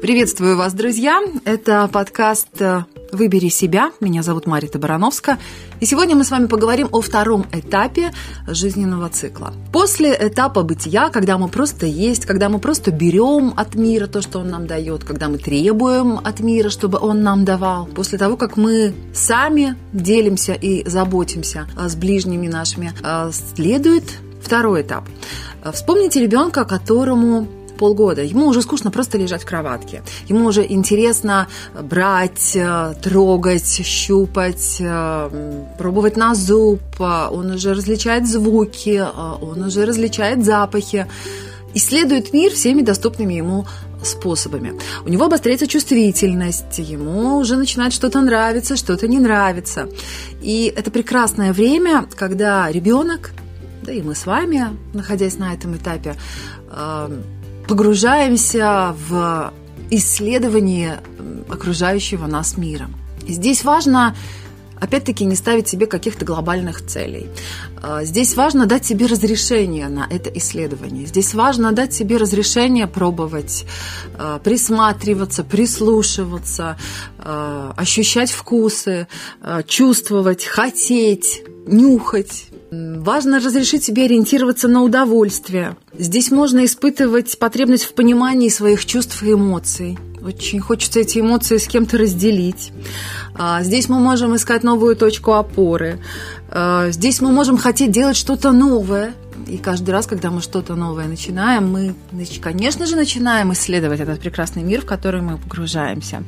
[0.00, 1.20] Приветствую вас, друзья!
[1.44, 3.92] Это подкаст э, «Выбери себя».
[4.00, 5.38] Меня зовут Марита Барановска.
[5.78, 8.10] И сегодня мы с вами поговорим о втором этапе
[8.46, 9.52] жизненного цикла.
[9.74, 14.38] После этапа бытия, когда мы просто есть, когда мы просто берем от мира то, что
[14.38, 18.56] он нам дает, когда мы требуем от мира, чтобы он нам давал, после того, как
[18.56, 24.04] мы сами делимся и заботимся э, с ближними нашими, э, следует
[24.42, 25.04] второй этап.
[25.74, 27.46] Вспомните ребенка, которому
[27.80, 28.22] полгода.
[28.22, 30.02] Ему уже скучно просто лежать в кроватке.
[30.28, 31.46] Ему уже интересно
[31.82, 36.80] брать, э, трогать, щупать, э, пробовать на зуб.
[37.00, 41.06] Он уже различает звуки, э, он уже различает запахи.
[41.74, 43.66] Исследует мир всеми доступными ему
[44.04, 44.72] способами.
[45.06, 49.88] У него обостряется чувствительность, ему уже начинает что-то нравиться, что-то не нравится.
[50.42, 53.30] И это прекрасное время, когда ребенок,
[53.82, 56.16] да и мы с вами, находясь на этом этапе,
[57.70, 59.52] погружаемся в
[59.90, 60.98] исследование
[61.48, 62.88] окружающего нас мира.
[63.28, 64.16] Здесь важно
[64.80, 67.28] опять-таки не ставить себе каких-то глобальных целей.
[67.82, 71.06] А, здесь важно дать себе разрешение на это исследование.
[71.06, 73.66] Здесь важно дать себе разрешение пробовать,
[74.18, 76.76] а, присматриваться, прислушиваться,
[77.18, 79.06] а, ощущать вкусы,
[79.66, 85.76] чувствовать, хотеть, нюхать, Важно разрешить себе ориентироваться на удовольствие.
[85.98, 89.98] Здесь можно испытывать потребность в понимании своих чувств и эмоций.
[90.22, 92.72] Очень хочется эти эмоции с кем-то разделить.
[93.34, 95.98] А, здесь мы можем искать новую точку опоры.
[96.48, 99.14] А, здесь мы можем хотеть делать что-то новое,
[99.46, 101.94] и каждый раз, когда мы что-то новое начинаем, мы,
[102.40, 106.22] конечно же, начинаем исследовать этот прекрасный мир, в который мы погружаемся.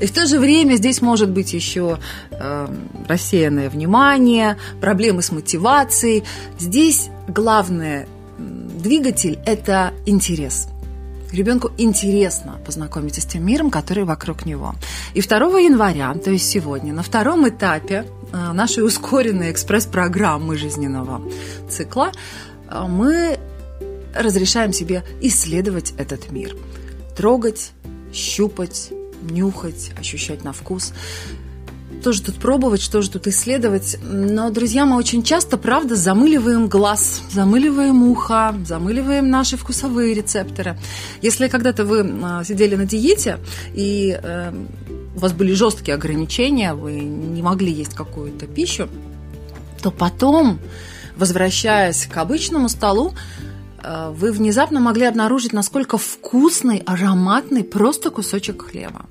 [0.00, 1.98] И в то же время здесь может быть еще
[2.30, 2.68] э,
[3.08, 6.22] рассеянное внимание, проблемы с мотивацией.
[6.58, 8.06] Здесь главный
[8.38, 10.68] двигатель– это интерес–
[11.32, 14.74] Ребенку интересно познакомиться с тем миром, который вокруг него.
[15.14, 21.22] И 2 января, то есть сегодня, на втором этапе э, нашей ускоренной экспресс-программы жизненного
[21.68, 22.12] цикла
[22.70, 23.38] а мы
[24.14, 26.56] разрешаем себе исследовать этот мир.
[27.16, 27.72] Трогать,
[28.12, 28.92] щупать,
[29.22, 30.92] нюхать, ощущать на вкус.
[32.02, 33.98] Тоже тут пробовать, что же тут исследовать.
[34.02, 40.78] Но, друзья, мы очень часто, правда, замыливаем глаз, замыливаем ухо, замыливаем наши вкусовые рецепторы.
[41.20, 43.38] Если когда-то вы а, сидели на диете
[43.74, 44.52] и э,
[45.14, 48.88] у вас были жесткие ограничения, вы не могли есть какую-то пищу,
[49.82, 50.58] то потом
[51.20, 53.14] возвращаясь к обычному столу,
[53.82, 59.04] э, вы внезапно могли обнаружить, насколько вкусный, ароматный просто кусочек хлеба.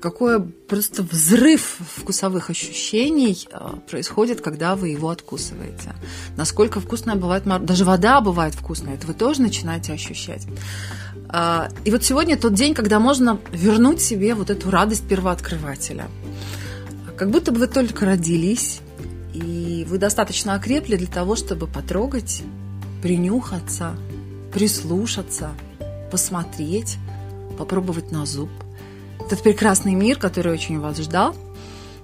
[0.00, 5.94] Какой просто взрыв вкусовых ощущений э, происходит, когда вы его откусываете.
[6.36, 10.46] Насколько вкусная бывает, даже вода бывает вкусная, это вы тоже начинаете ощущать.
[11.30, 16.08] Э, и вот сегодня тот день, когда можно вернуть себе вот эту радость первооткрывателя.
[17.16, 18.80] Как будто бы вы только родились,
[19.34, 22.42] и вы достаточно окрепли для того, чтобы потрогать,
[23.02, 23.94] принюхаться,
[24.52, 25.50] прислушаться,
[26.10, 26.96] посмотреть,
[27.58, 28.48] попробовать на зуб.
[29.24, 31.34] Этот прекрасный мир, который очень вас ждал,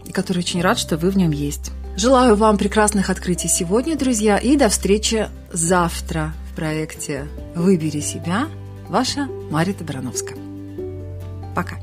[0.05, 1.73] и который очень рад, что вы в нем есть.
[1.97, 8.49] Желаю вам прекрасных открытий сегодня, друзья, и до встречи завтра в проекте «Выбери себя».
[8.89, 10.39] Ваша Мария Добрановская.
[11.55, 11.77] Пока.